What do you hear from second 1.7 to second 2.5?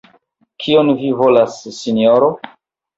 sinjoro?